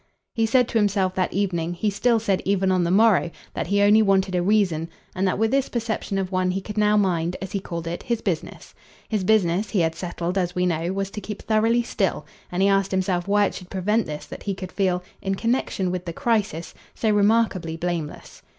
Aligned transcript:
He 0.33 0.47
said 0.47 0.67
to 0.69 0.79
himself 0.79 1.13
that 1.13 1.31
evening, 1.31 1.75
he 1.75 1.91
still 1.91 2.19
said 2.19 2.41
even 2.43 2.71
on 2.71 2.83
the 2.83 2.89
morrow, 2.89 3.29
that 3.53 3.67
he 3.67 3.83
only 3.83 4.01
wanted 4.01 4.33
a 4.33 4.41
reason, 4.41 4.89
and 5.13 5.27
that 5.27 5.37
with 5.37 5.51
this 5.51 5.69
perception 5.69 6.17
of 6.17 6.31
one 6.31 6.49
he 6.49 6.59
could 6.59 6.75
now 6.75 6.97
mind, 6.97 7.37
as 7.39 7.51
he 7.51 7.59
called 7.59 7.85
it, 7.85 8.01
his 8.01 8.19
business. 8.19 8.73
His 9.07 9.23
business, 9.23 9.69
he 9.69 9.81
had 9.81 9.93
settled, 9.93 10.39
as 10.39 10.55
we 10.55 10.65
know, 10.65 10.91
was 10.91 11.11
to 11.11 11.21
keep 11.21 11.43
thoroughly 11.43 11.83
still; 11.83 12.25
and 12.51 12.63
he 12.63 12.67
asked 12.67 12.89
himself 12.89 13.27
why 13.27 13.45
it 13.45 13.53
should 13.53 13.69
prevent 13.69 14.07
this 14.07 14.25
that 14.25 14.41
he 14.41 14.55
could 14.55 14.71
feel, 14.71 15.03
in 15.21 15.35
connexion 15.35 15.91
with 15.91 16.05
the 16.05 16.13
crisis, 16.13 16.73
so 16.95 17.11
remarkably 17.11 17.77
blameless. 17.77 18.41